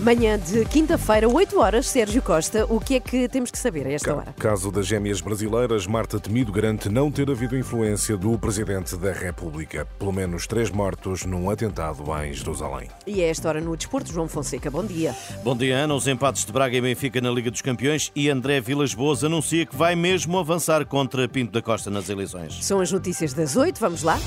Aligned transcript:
Manhã 0.00 0.38
de 0.38 0.64
quinta-feira, 0.66 1.26
8 1.26 1.58
horas, 1.58 1.86
Sérgio 1.86 2.20
Costa, 2.20 2.66
o 2.68 2.78
que 2.78 2.96
é 2.96 3.00
que 3.00 3.28
temos 3.28 3.50
que 3.50 3.58
saber 3.58 3.86
a 3.86 3.92
esta 3.92 4.14
hora? 4.14 4.34
Caso 4.38 4.70
das 4.70 4.86
gêmeas 4.86 5.22
brasileiras, 5.22 5.86
Marta 5.86 6.20
Temido 6.20 6.52
garante 6.52 6.90
não 6.90 7.10
ter 7.10 7.30
havido 7.30 7.56
influência 7.56 8.14
do 8.14 8.38
Presidente 8.38 8.94
da 8.96 9.10
República. 9.10 9.86
Pelo 9.98 10.12
menos 10.12 10.46
três 10.46 10.70
mortos 10.70 11.24
num 11.24 11.48
atentado 11.48 12.04
em 12.22 12.32
Jerusalém. 12.32 12.88
E 13.06 13.22
a 13.22 13.26
esta 13.26 13.48
hora 13.48 13.60
no 13.60 13.74
Desporto, 13.74 14.12
João 14.12 14.28
Fonseca, 14.28 14.70
bom 14.70 14.84
dia. 14.84 15.16
Bom 15.42 15.56
dia, 15.56 15.76
Ana. 15.76 15.94
Os 15.94 16.06
empates 16.06 16.44
de 16.44 16.52
Braga 16.52 16.76
e 16.76 16.80
Benfica 16.80 17.20
na 17.22 17.30
Liga 17.30 17.50
dos 17.50 17.62
Campeões 17.62 18.12
e 18.14 18.28
André 18.28 18.60
Vilas 18.60 18.92
Boas 18.92 19.24
anuncia 19.24 19.64
que 19.64 19.74
vai 19.74 19.96
mesmo 19.96 20.38
avançar 20.38 20.84
contra 20.84 21.26
Pinto 21.26 21.52
da 21.52 21.62
Costa 21.62 21.90
nas 21.90 22.10
eleições. 22.10 22.62
São 22.62 22.80
as 22.80 22.92
notícias 22.92 23.32
das 23.32 23.56
8, 23.56 23.80
vamos 23.80 24.02
lá? 24.02 24.20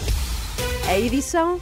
A 0.88 1.00
edição 1.00 1.60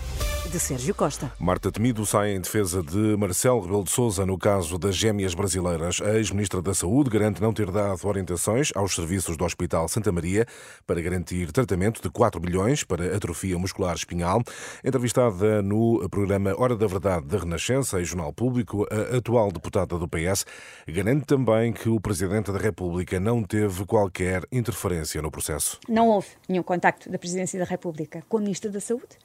de 0.48 0.60
Sérgio 0.60 0.96
Costa. 0.96 1.32
Marta 1.40 1.72
Temido 1.72 2.06
sai 2.06 2.32
em 2.32 2.42
defesa 2.42 2.82
de 2.82 3.18
Marcelo 3.18 3.62
Rebelo 3.62 3.84
de 3.84 3.92
Sousa 3.92 4.26
no 4.26 4.38
caso 4.38 4.78
das 4.78 4.96
gêmeas 4.96 5.34
brasileiras. 5.34 6.02
A 6.02 6.16
ex-ministra 6.16 6.62
da 6.62 6.74
Saúde 6.74 7.10
garante 7.10 7.42
não 7.42 7.54
ter 7.54 7.70
dado 7.70 8.08
orientações 8.08 8.72
aos 8.76 8.96
serviços 8.96 9.36
do 9.36 9.44
Hospital 9.44 9.88
Santa 9.88 10.12
Maria 10.12 10.46
para 10.86 11.02
garantir 11.02 11.52
tratamento 11.52 12.02
de 12.02 12.10
4 12.10 12.40
milhões 12.42 12.84
para 12.84 13.16
atrofia 13.16 13.58
muscular 13.58 13.96
espinhal. 13.96 14.42
Entrevistada 14.84 15.62
no 15.62 16.08
programa 16.10 16.56
Hora 16.58 16.76
da 16.76 16.88
Verdade 16.88 17.26
da 17.26 17.40
Renascença 17.40 18.00
e 18.00 18.06
Jornal 18.06 18.32
Público, 18.32 18.88
a 18.90 19.18
atual 19.18 19.52
deputada 19.52 19.98
do 19.98 20.08
PS 20.08 20.46
garante 20.88 21.26
também 21.26 21.74
que 21.74 21.90
o 21.90 22.00
Presidente 22.00 22.52
da 22.52 22.60
República 22.60 23.20
não 23.20 23.44
teve 23.44 23.86
qualquer 23.86 24.44
interferência 24.52 25.22
no 25.22 25.30
processo. 25.30 25.80
Não 25.90 26.08
houve 26.08 26.30
nenhum 26.48 26.64
contacto 26.64 27.10
da 27.10 27.20
Presidência 27.20 27.60
da 27.60 27.66
República 27.66 28.24
com 28.30 28.38
a 28.38 28.42
Ministra 28.42 28.72
da 28.72 28.80
Saúde 28.80 29.18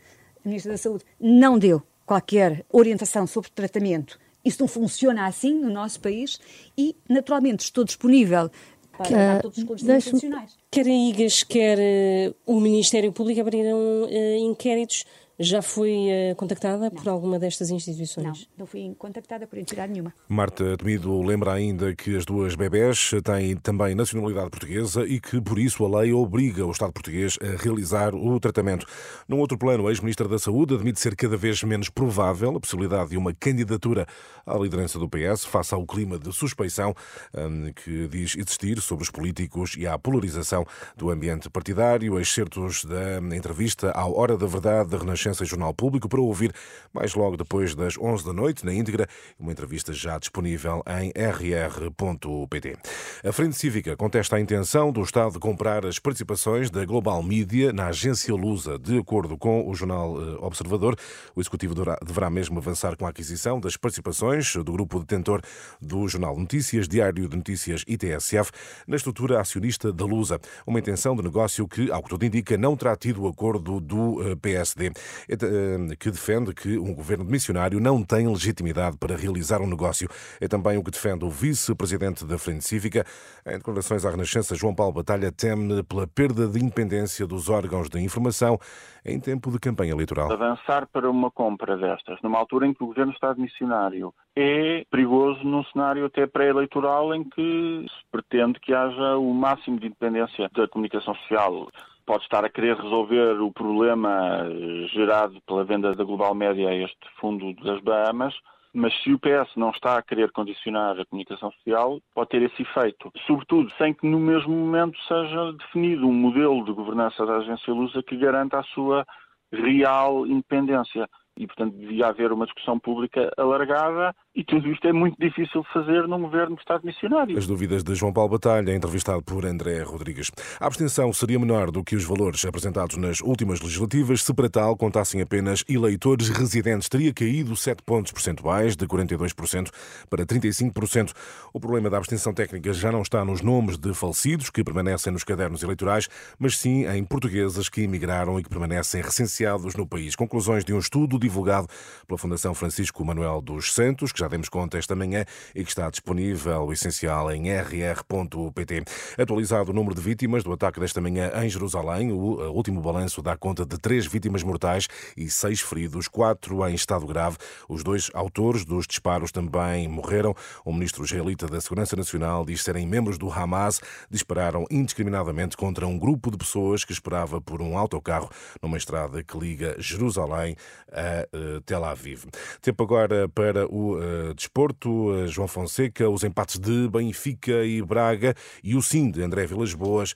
a 0.44 0.48
Ministra 0.48 0.72
da 0.72 0.78
Saúde 0.78 1.04
não 1.20 1.58
deu 1.58 1.82
qualquer 2.04 2.64
orientação 2.70 3.26
sobre 3.26 3.50
tratamento. 3.50 4.18
Isso 4.44 4.60
não 4.60 4.68
funciona 4.68 5.26
assim 5.26 5.54
no 5.54 5.70
nosso 5.70 6.00
país 6.00 6.40
e, 6.76 6.96
naturalmente, 7.08 7.60
estou 7.60 7.84
disponível 7.84 8.50
para 8.96 9.08
dar 9.10 9.42
todos 9.42 9.56
os 9.56 9.62
esclarecimentos 9.62 10.08
adicionais. 10.08 10.58
Quer 10.70 10.86
a 10.86 10.90
IGAS, 10.90 11.42
quer 11.44 11.78
uh, 11.78 12.34
o 12.46 12.60
Ministério 12.60 13.12
Público 13.12 13.40
abriram 13.40 13.78
uh, 13.78 14.36
inquéritos 14.38 15.04
já 15.38 15.62
foi 15.62 16.08
uh, 16.32 16.36
contactada 16.36 16.84
não. 16.84 16.90
por 16.90 17.08
alguma 17.08 17.38
destas 17.38 17.70
instituições? 17.70 18.26
Não, 18.26 18.34
não 18.58 18.66
fui 18.66 18.94
contactada 18.98 19.46
por 19.46 19.58
entidade 19.58 19.92
nenhuma. 19.92 20.12
Marta 20.28 20.76
Temido 20.76 21.20
lembra 21.22 21.52
ainda 21.52 21.94
que 21.94 22.16
as 22.16 22.24
duas 22.24 22.54
bebés 22.54 23.10
têm 23.24 23.56
também 23.56 23.94
nacionalidade 23.94 24.50
portuguesa 24.50 25.04
e 25.06 25.20
que, 25.20 25.40
por 25.40 25.58
isso, 25.58 25.84
a 25.84 26.00
lei 26.00 26.12
obriga 26.12 26.66
o 26.66 26.70
Estado 26.70 26.92
português 26.92 27.38
a 27.40 27.62
realizar 27.62 28.14
o 28.14 28.38
tratamento. 28.38 28.86
Num 29.26 29.38
outro 29.38 29.56
plano, 29.56 29.86
a 29.86 29.90
ex-ministra 29.90 30.28
da 30.28 30.38
Saúde 30.38 30.74
admite 30.74 31.00
ser 31.00 31.16
cada 31.16 31.36
vez 31.36 31.62
menos 31.62 31.88
provável 31.88 32.56
a 32.56 32.60
possibilidade 32.60 33.10
de 33.10 33.16
uma 33.16 33.32
candidatura 33.32 34.06
à 34.46 34.56
liderança 34.56 34.98
do 34.98 35.08
PS, 35.08 35.44
face 35.44 35.74
ao 35.74 35.86
clima 35.86 36.18
de 36.18 36.32
suspeição 36.32 36.94
um, 37.34 37.72
que 37.72 38.06
diz 38.08 38.36
existir 38.36 38.80
sobre 38.80 39.02
os 39.02 39.10
políticos 39.10 39.76
e 39.78 39.86
à 39.86 39.98
polarização 39.98 40.66
do 40.96 41.10
ambiente 41.10 41.48
partidário. 41.48 42.20
Excertos 42.20 42.84
da 42.84 43.18
entrevista 43.34 43.90
ao 43.92 44.16
Hora 44.16 44.36
da 44.36 44.46
Verdade 44.46 44.90
da 44.90 44.98
Renascença 44.98 45.21
Renascença 45.22 45.44
Jornal 45.44 45.72
Público 45.72 46.08
para 46.08 46.20
ouvir 46.20 46.52
mais 46.92 47.14
logo 47.14 47.36
depois 47.36 47.74
das 47.74 47.96
11 47.96 48.24
da 48.24 48.32
noite, 48.32 48.64
na 48.64 48.74
íntegra, 48.74 49.06
uma 49.38 49.52
entrevista 49.52 49.92
já 49.92 50.18
disponível 50.18 50.82
em 51.00 51.12
rr.pt. 51.16 52.76
A 53.24 53.32
Frente 53.32 53.56
Cívica 53.56 53.96
contesta 53.96 54.36
a 54.36 54.40
intenção 54.40 54.90
do 54.92 55.02
Estado 55.02 55.32
de 55.32 55.38
comprar 55.38 55.86
as 55.86 55.98
participações 55.98 56.70
da 56.70 56.84
Global 56.84 57.22
Media 57.22 57.72
na 57.72 57.86
agência 57.88 58.34
Lusa. 58.34 58.78
De 58.78 58.98
acordo 58.98 59.38
com 59.38 59.68
o 59.68 59.74
jornal 59.74 60.20
eh, 60.20 60.36
Observador, 60.40 60.96
o 61.34 61.40
Executivo 61.40 61.74
deverá 62.04 62.28
mesmo 62.28 62.58
avançar 62.58 62.96
com 62.96 63.06
a 63.06 63.10
aquisição 63.10 63.60
das 63.60 63.76
participações 63.76 64.54
do 64.56 64.72
grupo 64.72 64.98
detentor 64.98 65.40
do 65.80 66.06
Jornal 66.08 66.36
Notícias, 66.36 66.88
Diário 66.88 67.28
de 67.28 67.36
Notícias 67.36 67.84
e 67.86 67.96
TSF 67.96 68.50
na 68.86 68.96
estrutura 68.96 69.40
acionista 69.40 69.92
da 69.92 70.04
Lusa. 70.04 70.40
Uma 70.66 70.78
intenção 70.78 71.14
de 71.14 71.22
negócio 71.22 71.66
que, 71.68 71.90
ao 71.90 72.02
que 72.02 72.08
tudo 72.08 72.24
indica, 72.24 72.56
não 72.56 72.76
terá 72.76 72.96
tido 72.96 73.22
o 73.22 73.28
acordo 73.28 73.80
do 73.80 74.22
eh, 74.22 74.36
PSD. 74.36 74.92
Eh, 75.28 75.96
que 75.98 76.10
defende 76.10 76.54
que 76.54 76.78
um 76.78 76.94
governo 76.94 77.24
missionário 77.24 77.80
não 77.80 78.02
tem 78.02 78.28
legitimidade 78.28 78.96
para 78.96 79.16
realizar 79.16 79.60
um 79.60 79.66
negócio. 79.66 80.08
É 80.40 80.48
também 80.48 80.76
o 80.78 80.84
que 80.84 80.90
defende 80.90 81.24
o 81.24 81.30
vice-presidente 81.30 82.24
da 82.24 82.38
Frente 82.38 82.64
Cívica. 82.64 83.04
Em 83.46 83.56
declarações 83.56 84.04
à 84.04 84.10
Renascença, 84.10 84.54
João 84.54 84.74
Paulo 84.74 84.92
Batalha 84.92 85.32
teme 85.32 85.82
pela 85.82 86.06
perda 86.06 86.46
de 86.46 86.58
independência 86.58 87.26
dos 87.26 87.48
órgãos 87.48 87.88
de 87.88 88.00
informação 88.00 88.58
em 89.04 89.18
tempo 89.18 89.50
de 89.50 89.58
campanha 89.58 89.92
eleitoral. 89.92 90.30
Avançar 90.30 90.86
para 90.86 91.10
uma 91.10 91.30
compra 91.30 91.76
destas, 91.76 92.18
numa 92.22 92.38
altura 92.38 92.66
em 92.66 92.74
que 92.74 92.82
o 92.82 92.86
governo 92.86 93.12
está 93.12 93.32
de 93.32 93.40
missionário, 93.40 94.14
é 94.36 94.84
perigoso 94.90 95.42
num 95.44 95.64
cenário 95.64 96.06
até 96.06 96.26
pré-eleitoral 96.26 97.14
em 97.14 97.24
que 97.24 97.86
se 97.88 98.10
pretende 98.10 98.60
que 98.60 98.72
haja 98.72 99.16
o 99.16 99.32
máximo 99.34 99.78
de 99.78 99.86
independência 99.86 100.48
da 100.54 100.68
comunicação 100.68 101.14
social 101.16 101.68
pode 102.04 102.24
estar 102.24 102.44
a 102.44 102.48
querer 102.48 102.76
resolver 102.76 103.40
o 103.40 103.52
problema 103.52 104.44
eh, 104.44 104.86
gerado 104.88 105.40
pela 105.46 105.64
venda 105.64 105.94
da 105.94 106.04
Global 106.04 106.34
Média 106.34 106.68
a 106.68 106.74
este 106.74 107.08
fundo 107.20 107.54
das 107.62 107.80
Bahamas, 107.80 108.34
mas 108.74 108.94
se 109.02 109.12
o 109.12 109.18
PS 109.18 109.54
não 109.56 109.70
está 109.70 109.98
a 109.98 110.02
querer 110.02 110.32
condicionar 110.32 110.98
a 110.98 111.04
comunicação 111.04 111.50
social, 111.52 112.00
pode 112.14 112.30
ter 112.30 112.42
esse 112.42 112.62
efeito. 112.62 113.12
Sobretudo 113.26 113.70
sem 113.76 113.92
que 113.92 114.06
no 114.06 114.18
mesmo 114.18 114.52
momento 114.52 114.98
seja 115.06 115.52
definido 115.52 116.06
um 116.06 116.12
modelo 116.12 116.64
de 116.64 116.72
governança 116.72 117.26
da 117.26 117.36
agência 117.36 117.72
Lusa 117.72 118.02
que 118.02 118.16
garanta 118.16 118.58
a 118.58 118.64
sua 118.64 119.06
real 119.52 120.26
independência 120.26 121.08
e, 121.36 121.46
portanto, 121.46 121.74
devia 121.76 122.08
haver 122.08 122.32
uma 122.32 122.44
discussão 122.44 122.78
pública 122.78 123.30
alargada 123.36 124.14
e 124.34 124.44
tudo 124.44 124.68
isto 124.70 124.86
é 124.86 124.92
muito 124.92 125.16
difícil 125.18 125.62
fazer 125.72 126.06
num 126.06 126.20
governo 126.20 126.56
de 126.56 126.62
Estado 126.62 126.84
missionário. 126.84 127.36
As 127.36 127.46
dúvidas 127.46 127.82
de 127.82 127.94
João 127.94 128.12
Paulo 128.12 128.30
Batalha, 128.30 128.74
entrevistado 128.74 129.22
por 129.22 129.44
André 129.44 129.82
Rodrigues. 129.82 130.30
A 130.60 130.66
abstenção 130.66 131.12
seria 131.12 131.38
menor 131.38 131.70
do 131.70 131.84
que 131.84 131.96
os 131.96 132.04
valores 132.04 132.44
apresentados 132.44 132.96
nas 132.96 133.20
últimas 133.20 133.60
legislativas 133.60 134.22
se 134.22 134.32
para 134.34 134.48
tal 134.48 134.76
contassem 134.76 135.20
apenas 135.20 135.64
eleitores 135.68 136.28
residentes. 136.28 136.88
Teria 136.88 137.12
caído 137.12 137.54
7 137.56 137.82
pontos 137.82 138.12
percentuais, 138.12 138.76
de 138.76 138.86
42% 138.86 139.70
para 140.08 140.24
35%. 140.24 141.12
O 141.52 141.60
problema 141.60 141.90
da 141.90 141.98
abstenção 141.98 142.32
técnica 142.32 142.72
já 142.72 142.90
não 142.90 143.02
está 143.02 143.24
nos 143.24 143.42
nomes 143.42 143.78
de 143.78 143.92
falecidos 143.94 144.50
que 144.50 144.64
permanecem 144.64 145.12
nos 145.12 145.24
cadernos 145.24 145.62
eleitorais, 145.62 146.08
mas 146.38 146.58
sim 146.58 146.86
em 146.86 147.04
portugueses 147.04 147.68
que 147.68 147.82
emigraram 147.82 148.38
e 148.38 148.42
que 148.42 148.48
permanecem 148.48 149.02
recenseados 149.02 149.74
no 149.74 149.86
país. 149.86 150.16
Conclusões 150.16 150.64
de 150.64 150.72
um 150.72 150.78
estudo 150.78 151.18
divulgado 151.22 151.68
pela 152.06 152.18
Fundação 152.18 152.52
Francisco 152.54 153.04
Manuel 153.04 153.40
dos 153.40 153.72
Santos, 153.72 154.12
que 154.12 154.18
já 154.18 154.28
demos 154.28 154.48
conta 154.48 154.76
esta 154.76 154.94
manhã 154.96 155.24
e 155.54 155.62
que 155.62 155.70
está 155.70 155.88
disponível, 155.88 156.64
o 156.64 156.72
essencial, 156.72 157.30
em 157.30 157.48
rr.pt. 157.48 158.84
Atualizado 159.16 159.70
o 159.70 159.74
número 159.74 159.94
de 159.94 160.00
vítimas 160.00 160.42
do 160.42 160.52
ataque 160.52 160.80
desta 160.80 161.00
manhã 161.00 161.30
em 161.42 161.48
Jerusalém, 161.48 162.12
o 162.12 162.50
último 162.52 162.80
balanço 162.80 163.22
dá 163.22 163.36
conta 163.36 163.64
de 163.64 163.78
três 163.78 164.06
vítimas 164.06 164.42
mortais 164.42 164.88
e 165.16 165.30
seis 165.30 165.60
feridos, 165.60 166.08
quatro 166.08 166.66
em 166.68 166.74
estado 166.74 167.06
grave. 167.06 167.36
Os 167.68 167.84
dois 167.84 168.10
autores 168.14 168.64
dos 168.64 168.86
disparos 168.86 169.30
também 169.30 169.86
morreram. 169.88 170.34
O 170.64 170.72
ministro 170.72 171.04
israelita 171.04 171.46
da 171.46 171.60
Segurança 171.60 171.94
Nacional 171.94 172.44
diz 172.44 172.62
serem 172.62 172.86
membros 172.86 173.16
do 173.16 173.30
Hamas, 173.30 173.80
dispararam 174.10 174.66
indiscriminadamente 174.70 175.56
contra 175.56 175.86
um 175.86 175.98
grupo 175.98 176.30
de 176.30 176.36
pessoas 176.36 176.84
que 176.84 176.92
esperava 176.92 177.40
por 177.40 177.62
um 177.62 177.78
autocarro 177.78 178.28
numa 178.60 178.76
estrada 178.76 179.22
que 179.22 179.38
liga 179.38 179.76
Jerusalém 179.78 180.56
a 180.90 181.11
uh, 181.34 181.60
Tel 181.62 181.84
Aviv. 181.84 182.24
Tempo 182.60 182.82
agora 182.82 183.28
para 183.28 183.66
o 183.66 183.96
uh, 183.96 184.34
desporto. 184.34 184.90
Uh, 184.90 185.28
João 185.28 185.48
Fonseca, 185.48 186.08
os 186.08 186.24
empates 186.24 186.58
de 186.58 186.88
Benfica 186.88 187.64
e 187.64 187.82
Braga 187.82 188.34
e 188.62 188.74
o 188.74 188.82
sim 188.82 189.10
de 189.10 189.22
André 189.22 189.46
Vilas 189.46 189.74
Boas 189.74 190.14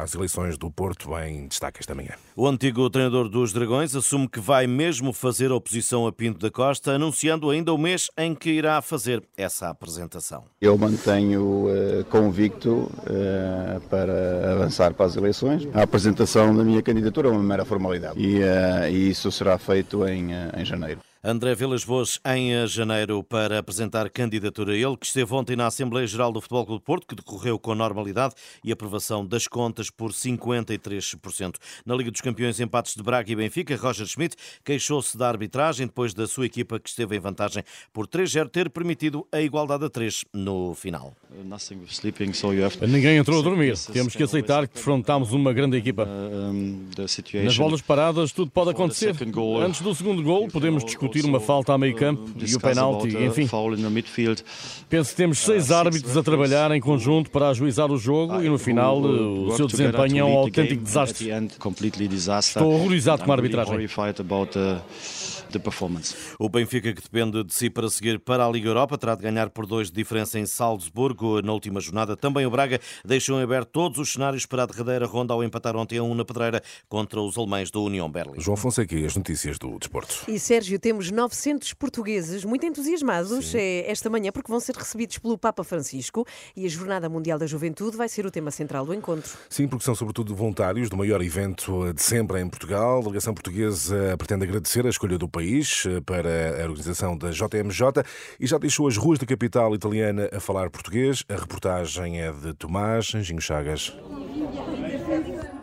às 0.00 0.14
eleições 0.14 0.56
do 0.58 0.70
Porto 0.70 1.16
em 1.18 1.48
destaque 1.48 1.80
esta 1.80 1.94
manhã. 1.94 2.12
O 2.36 2.46
antigo 2.46 2.88
treinador 2.90 3.28
dos 3.28 3.52
Dragões 3.52 3.94
assume 3.94 4.28
que 4.28 4.40
vai 4.40 4.66
mesmo 4.66 5.12
fazer 5.12 5.50
oposição 5.50 6.06
a 6.06 6.12
Pinto 6.12 6.38
da 6.38 6.50
Costa, 6.50 6.92
anunciando 6.92 7.50
ainda 7.50 7.72
o 7.72 7.78
mês 7.78 8.08
em 8.16 8.34
que 8.34 8.50
irá 8.50 8.80
fazer 8.80 9.22
essa 9.36 9.68
apresentação. 9.68 10.44
Eu 10.60 10.76
mantenho 10.76 11.66
uh, 11.66 12.04
convicto 12.10 12.90
uh, 12.90 13.80
para 13.88 14.52
avançar 14.52 14.94
para 14.94 15.06
as 15.06 15.16
eleições. 15.16 15.68
A 15.74 15.82
apresentação 15.82 16.54
da 16.56 16.64
minha 16.64 16.82
candidatura 16.82 17.28
é 17.28 17.30
uma 17.30 17.42
mera 17.42 17.64
formalidade 17.64 18.20
e, 18.20 18.38
uh, 18.40 18.88
e 18.90 19.10
isso 19.10 19.30
será 19.30 19.58
feito 19.58 20.06
em, 20.06 20.30
em 20.56 20.64
janeiro. 20.64 21.00
André 21.28 21.54
Vilas 21.54 21.84
Boas 21.84 22.18
em 22.24 22.66
janeiro 22.66 23.22
para 23.22 23.58
apresentar 23.58 24.08
candidatura. 24.08 24.74
Ele 24.74 24.96
que 24.96 25.04
esteve 25.04 25.34
ontem 25.34 25.56
na 25.56 25.66
Assembleia 25.66 26.06
Geral 26.06 26.32
do 26.32 26.40
Futebol 26.40 26.64
Clube 26.64 26.80
de 26.80 26.86
Porto, 26.86 27.06
que 27.06 27.14
decorreu 27.14 27.58
com 27.58 27.74
normalidade 27.74 28.34
e 28.64 28.72
aprovação 28.72 29.26
das 29.26 29.46
contas 29.46 29.90
por 29.90 30.10
53%. 30.10 31.56
Na 31.84 31.94
Liga 31.94 32.10
dos 32.10 32.22
Campeões, 32.22 32.58
empates 32.60 32.94
de 32.94 33.02
Braga 33.02 33.30
e 33.30 33.36
Benfica, 33.36 33.76
Roger 33.76 34.06
Schmidt 34.06 34.36
queixou-se 34.64 35.18
da 35.18 35.28
arbitragem 35.28 35.86
depois 35.86 36.14
da 36.14 36.26
sua 36.26 36.46
equipa 36.46 36.80
que 36.80 36.88
esteve 36.88 37.16
em 37.16 37.20
vantagem 37.20 37.62
por 37.92 38.06
3-0 38.06 38.48
ter 38.48 38.70
permitido 38.70 39.28
a 39.30 39.38
igualdade 39.38 39.84
a 39.84 39.90
3 39.90 40.24
no 40.32 40.74
final. 40.74 41.14
Ninguém 42.86 43.18
entrou 43.18 43.40
a 43.40 43.42
dormir. 43.42 43.76
Temos 43.92 44.16
que 44.16 44.22
aceitar 44.22 44.66
que 44.66 44.76
defrontámos 44.76 45.30
uma 45.34 45.52
grande 45.52 45.76
equipa. 45.76 46.08
Nas 47.44 47.58
bolas 47.58 47.82
paradas 47.82 48.32
tudo 48.32 48.50
pode 48.50 48.70
acontecer. 48.70 49.14
Antes 49.62 49.82
do 49.82 49.94
segundo 49.94 50.22
gol 50.22 50.48
podemos 50.48 50.82
discutir 50.82 51.17
uma 51.24 51.40
falta 51.40 51.72
a 51.72 51.78
meio 51.78 51.94
campo 51.94 52.22
e 52.46 52.54
o 52.54 52.60
penalti, 52.60 53.08
enfim. 53.26 53.46
Penso 54.88 55.10
que 55.10 55.16
temos 55.16 55.38
seis 55.38 55.70
árbitros 55.70 56.16
a 56.16 56.22
trabalhar 56.22 56.70
em 56.72 56.80
conjunto 56.80 57.30
para 57.30 57.48
ajuizar 57.50 57.90
o 57.90 57.98
jogo 57.98 58.42
e 58.42 58.48
no 58.48 58.58
final 58.58 59.00
o 59.00 59.56
seu 59.56 59.66
desempenho 59.66 60.18
é 60.18 60.24
um 60.24 60.38
autêntico 60.38 60.82
desastre. 60.82 61.30
Estou 62.60 62.72
horrorizado 62.74 63.24
com 63.24 63.30
a 63.32 63.34
arbitragem. 63.36 63.72
O 66.38 66.48
Benfica, 66.48 66.92
que 66.92 67.02
depende 67.02 67.42
de 67.44 67.54
si 67.54 67.70
para 67.70 67.88
seguir 67.88 68.18
para 68.18 68.44
a 68.46 68.50
Liga 68.50 68.68
Europa, 68.68 68.98
terá 68.98 69.14
de 69.14 69.22
ganhar 69.22 69.50
por 69.50 69.66
dois 69.66 69.88
de 69.88 69.94
diferença 69.94 70.38
em 70.38 70.46
Salzburgo 70.46 71.40
na 71.42 71.52
última 71.52 71.80
jornada. 71.80 72.16
Também 72.16 72.46
o 72.46 72.50
Braga 72.50 72.80
deixou 73.04 73.38
em 73.38 73.42
aberto 73.42 73.68
todos 73.70 73.98
os 73.98 74.12
cenários 74.12 74.46
para 74.46 74.62
a 74.62 74.66
derradeira 74.66 75.06
ronda 75.06 75.32
ao 75.32 75.42
empatar 75.42 75.76
ontem 75.76 75.98
a 75.98 76.02
um 76.02 76.14
na 76.14 76.24
pedreira 76.24 76.62
contra 76.88 77.20
os 77.20 77.36
alemães 77.36 77.70
do 77.70 77.82
União 77.82 78.10
Berlim. 78.10 78.40
João 78.40 78.56
Fonseca 78.56 78.94
e 78.94 79.04
as 79.04 79.16
notícias 79.16 79.58
do 79.58 79.78
desporto. 79.78 80.24
E 80.28 80.38
Sérgio, 80.38 80.78
temos 80.78 81.10
900 81.10 81.74
portugueses 81.74 82.44
muito 82.44 82.66
entusiasmados 82.66 83.50
Sim. 83.50 83.58
esta 83.86 84.10
manhã 84.10 84.30
porque 84.32 84.50
vão 84.50 84.60
ser 84.60 84.74
recebidos 84.76 85.18
pelo 85.18 85.38
Papa 85.38 85.64
Francisco 85.64 86.26
e 86.56 86.66
a 86.66 86.68
Jornada 86.68 87.08
Mundial 87.08 87.38
da 87.38 87.46
Juventude 87.46 87.96
vai 87.96 88.08
ser 88.08 88.26
o 88.26 88.30
tema 88.30 88.50
central 88.50 88.84
do 88.84 88.94
encontro. 88.94 89.36
Sim, 89.48 89.68
porque 89.68 89.84
são 89.84 89.94
sobretudo 89.94 90.34
voluntários 90.34 90.88
do 90.88 90.96
maior 90.96 91.22
evento 91.22 91.92
de 91.92 92.02
sempre 92.02 92.40
em 92.40 92.48
Portugal. 92.48 92.98
A 92.98 93.00
delegação 93.00 93.34
portuguesa 93.34 94.16
pretende 94.16 94.44
agradecer 94.44 94.86
a 94.86 94.88
escolha 94.88 95.18
do 95.18 95.28
país 95.38 95.84
eh, 95.86 96.00
para 96.00 96.62
a 96.62 96.64
organização 96.64 97.16
da 97.16 97.30
JMJ 97.30 98.02
e 98.40 98.46
já 98.46 98.58
deixou 98.58 98.88
as 98.88 98.96
ruas 98.96 99.18
da 99.20 99.26
capital 99.26 99.72
italiana 99.74 100.28
a 100.32 100.40
falar 100.40 100.68
português. 100.68 101.22
A 101.28 101.36
reportagem 101.36 102.20
é 102.20 102.32
de 102.32 102.52
Tomás 102.54 103.14
Anjinho 103.14 103.40
Chagas. 103.40 103.96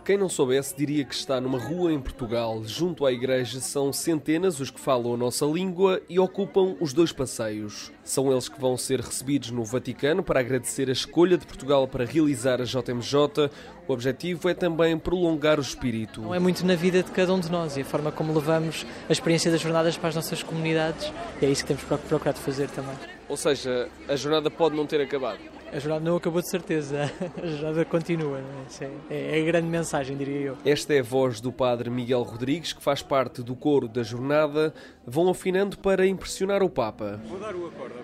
Quem 0.05 0.19
não 0.19 0.29
soubesse 0.29 0.77
diria 0.77 1.03
que 1.03 1.15
está 1.15 1.41
numa 1.41 1.57
rua 1.57 1.91
em 1.91 1.99
Portugal. 1.99 2.63
Junto 2.63 3.07
à 3.07 3.11
igreja 3.11 3.59
são 3.59 3.91
centenas 3.91 4.59
os 4.59 4.69
que 4.69 4.79
falam 4.79 5.15
a 5.15 5.17
nossa 5.17 5.47
língua 5.47 5.99
e 6.07 6.19
ocupam 6.19 6.75
os 6.79 6.93
dois 6.93 7.11
passeios. 7.11 7.91
São 8.03 8.31
eles 8.31 8.47
que 8.47 8.61
vão 8.61 8.77
ser 8.77 9.01
recebidos 9.01 9.49
no 9.49 9.63
Vaticano 9.63 10.21
para 10.21 10.41
agradecer 10.41 10.89
a 10.89 10.91
escolha 10.91 11.39
de 11.39 11.47
Portugal 11.47 11.87
para 11.87 12.05
realizar 12.05 12.61
a 12.61 12.65
JMJ. 12.65 13.49
O 13.87 13.93
objetivo 13.93 14.47
é 14.47 14.53
também 14.53 14.95
prolongar 14.95 15.57
o 15.57 15.63
espírito. 15.63 16.31
É 16.35 16.37
muito 16.37 16.63
na 16.63 16.75
vida 16.75 17.01
de 17.01 17.09
cada 17.09 17.33
um 17.33 17.39
de 17.39 17.51
nós 17.51 17.75
e 17.75 17.81
a 17.81 17.85
forma 17.85 18.11
como 18.11 18.31
levamos 18.31 18.85
a 19.09 19.11
experiência 19.11 19.49
das 19.49 19.59
jornadas 19.59 19.97
para 19.97 20.09
as 20.09 20.15
nossas 20.15 20.43
comunidades. 20.43 21.11
E 21.41 21.47
é 21.47 21.49
isso 21.49 21.65
que 21.65 21.73
temos 21.73 21.83
procurado 21.83 22.37
fazer 22.37 22.69
também. 22.69 23.14
Ou 23.27 23.37
seja, 23.37 23.89
a 24.07 24.15
jornada 24.15 24.49
pode 24.51 24.75
não 24.75 24.85
ter 24.85 25.01
acabado. 25.01 25.39
A 25.71 25.79
jornada 25.79 26.05
não 26.05 26.15
acabou 26.15 26.41
de 26.41 26.49
certeza, 26.49 27.11
a 27.41 27.47
jornada 27.47 27.83
continua. 27.85 28.39
É? 28.79 28.85
é, 29.09 29.39
é 29.39 29.41
a 29.41 29.45
grande 29.45 29.67
mensagem, 29.67 30.15
diria 30.15 30.39
eu. 30.39 30.57
Esta 30.63 30.93
é 30.93 30.99
a 30.99 31.03
voz 31.03 31.41
do 31.41 31.51
padre 31.51 31.89
Miguel 31.89 32.21
Rodrigues, 32.21 32.71
que 32.71 32.81
faz 32.81 33.01
parte 33.01 33.41
do 33.41 33.55
coro 33.55 33.87
da 33.87 34.03
jornada. 34.03 34.73
Vão 35.05 35.29
afinando 35.29 35.77
para 35.77 36.05
impressionar 36.05 36.63
o 36.63 36.69
Papa. 36.69 37.19
Vou 37.27 37.39
dar 37.39 37.55
o 37.55 37.67
acorde. 37.67 37.95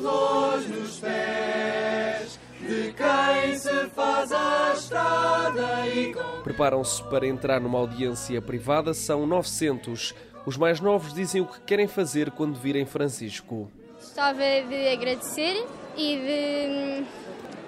flores 0.00 0.68
nos 0.68 0.98
pés 0.98 2.38
de 2.60 2.92
quem 2.92 3.56
se 3.56 3.86
faz 3.90 4.32
a 4.32 4.72
estrada 4.74 5.86
e 5.88 6.14
Preparam-se 6.42 7.02
para 7.04 7.26
entrar 7.26 7.60
numa 7.60 7.78
audiência 7.78 8.40
privada, 8.40 8.94
são 8.94 9.26
900 9.26 10.14
os 10.46 10.56
mais 10.56 10.80
novos 10.80 11.12
dizem 11.12 11.40
o 11.40 11.46
que 11.46 11.60
querem 11.60 11.86
fazer 11.86 12.30
quando 12.30 12.58
virem 12.58 12.84
Francisco. 12.84 13.70
Gostava 13.94 14.38
de 14.38 14.88
agradecer 14.88 15.66
e 15.96 16.16
de 16.16 17.20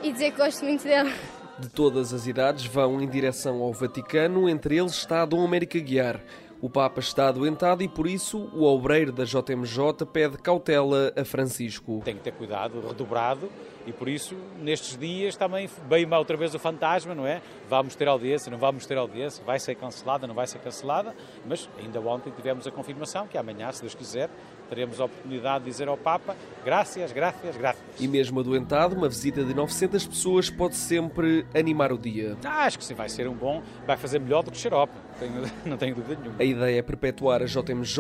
e 0.03 0.13
dizer 0.13 0.33
que 0.33 0.39
gosto 0.39 0.65
muito 0.65 0.83
dele. 0.83 1.13
De 1.59 1.69
todas 1.69 2.13
as 2.13 2.27
idades 2.27 2.67
vão 2.67 3.01
em 3.01 3.09
direção 3.09 3.63
ao 3.63 3.73
Vaticano, 3.73 4.49
entre 4.49 4.79
eles 4.79 4.93
está 4.93 5.25
Dom 5.25 5.45
América 5.45 5.79
Guiar. 5.79 6.21
O 6.62 6.70
Papa 6.70 7.00
está 7.00 7.26
adoentado 7.26 7.82
e, 7.82 7.88
por 7.88 8.06
isso, 8.06 8.49
o 8.55 8.62
obreiro 8.62 9.11
da 9.11 9.25
JMJ 9.25 10.06
pede 10.12 10.38
cautela 10.38 11.12
a 11.17 11.25
Francisco. 11.25 12.00
Tem 12.05 12.14
que 12.14 12.23
ter 12.23 12.31
cuidado 12.31 12.81
redobrado 12.87 13.50
e, 13.85 13.93
por 13.93 14.09
isso, 14.09 14.37
nestes 14.61 14.97
dias 14.97 15.35
também 15.35 15.69
veio-me 15.88 16.14
outra 16.14 16.37
vez 16.37 16.55
o 16.55 16.61
fantasma, 16.61 17.17
não 17.17 17.26
é? 17.26 17.43
Vamos 17.69 17.97
ter 17.97 18.06
audiência, 18.06 18.49
não 18.49 18.59
vamos 18.59 18.87
ter 18.87 18.97
audiência, 18.97 19.44
vai 19.44 19.59
ser 19.59 19.75
cancelada, 19.75 20.25
não 20.25 20.37
vai 20.37 20.47
ser 20.47 20.61
cancelada, 20.61 21.12
mas 21.44 21.69
ainda 21.76 22.00
ontem 22.00 22.31
tivemos 22.31 22.64
a 22.64 22.70
confirmação 22.70 23.26
que 23.26 23.37
amanhã, 23.37 23.73
se 23.73 23.81
Deus 23.81 23.97
quiser, 23.97 24.31
teremos 24.73 24.99
a 24.99 25.05
oportunidade 25.05 25.65
de 25.65 25.71
dizer 25.71 25.87
ao 25.87 25.99
Papa 25.99 26.35
graças, 26.65 27.13
graças, 27.13 27.55
graças. 27.59 27.83
E 28.01 28.09
mesmo 28.09 28.41
adoentado, 28.41 28.97
uma 28.97 29.07
visita 29.07 29.45
de 29.45 29.53
900 29.53 30.07
pessoas 30.07 30.49
pode 30.49 30.77
sempre 30.77 31.45
animar 31.55 31.93
o 31.93 31.99
dia. 31.99 32.39
Ah, 32.43 32.65
acho 32.65 32.79
que 32.79 32.85
sim, 32.85 32.95
vai 32.95 33.11
ser 33.11 33.29
um 33.29 33.35
bom, 33.35 33.63
vai 33.87 33.99
fazer 33.99 34.19
melhor 34.19 34.43
do 34.43 34.51
que 34.51 34.57
xarope, 34.57 34.95
não 35.67 35.77
tenho 35.77 35.95
dúvida 35.95 36.19
nenhuma. 36.19 36.41
A 36.41 36.45
ideia 36.45 36.79
é 36.79 36.83
perpetuar 36.83 37.43
a 37.43 37.45
JMJ, 37.45 37.99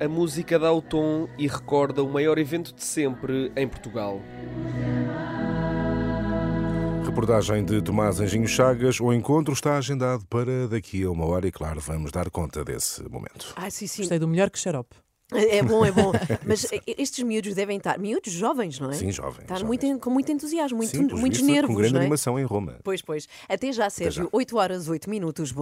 a 0.00 0.08
música 0.08 0.58
dá 0.58 0.72
o 0.72 0.82
tom 0.82 1.28
e 1.38 1.46
recorda 1.46 2.02
o 2.02 2.08
maior 2.08 2.38
evento 2.38 2.74
de 2.74 2.82
sempre 2.82 3.52
em 3.54 3.68
Portugal. 3.68 4.20
Reportagem 7.04 7.64
de 7.64 7.80
Tomás 7.82 8.20
Anjinho 8.20 8.48
Chagas. 8.48 9.00
O 9.00 9.12
encontro 9.12 9.52
está 9.52 9.76
agendado 9.76 10.24
para 10.26 10.66
daqui 10.68 11.04
a 11.04 11.10
uma 11.10 11.26
hora 11.26 11.46
e, 11.46 11.52
claro, 11.52 11.80
vamos 11.80 12.10
dar 12.10 12.30
conta 12.30 12.64
desse 12.64 13.02
momento. 13.08 13.52
Ah, 13.56 13.70
sim, 13.70 13.86
sim. 13.86 14.02
Gostei 14.02 14.18
do 14.18 14.28
melhor 14.28 14.50
que 14.50 14.58
xarope. 14.58 14.94
É 15.32 15.62
bom, 15.62 15.84
é 15.84 15.92
bom. 15.92 16.12
Mas 16.46 16.66
estes 16.86 17.24
miúdos 17.24 17.54
devem 17.54 17.78
estar, 17.78 17.98
miúdos 17.98 18.32
jovens, 18.32 18.78
não 18.78 18.90
é? 18.90 18.94
Sim, 18.94 19.12
jovens. 19.12 19.42
Estar 19.42 19.58
jovens. 19.58 19.66
Muito, 19.66 20.00
com 20.00 20.10
muito 20.10 20.30
entusiasmo, 20.32 20.78
muito, 20.78 20.90
Sim, 20.90 21.08
muitos 21.12 21.42
nervos. 21.42 21.74
Com 21.74 21.80
grande 21.80 21.96
é? 21.96 22.00
animação 22.00 22.38
em 22.38 22.44
Roma. 22.44 22.78
Pois, 22.82 23.02
pois. 23.02 23.28
Até 23.48 23.72
já, 23.72 23.88
Sérgio. 23.88 24.24
já. 24.24 24.28
8 24.32 24.56
horas, 24.56 24.88
8 24.88 25.08
minutos. 25.08 25.52